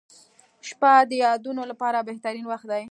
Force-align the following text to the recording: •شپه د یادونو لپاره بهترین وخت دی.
•شپه 0.67 0.91
د 1.09 1.11
یادونو 1.23 1.63
لپاره 1.71 2.05
بهترین 2.09 2.45
وخت 2.47 2.65
دی. 2.71 2.79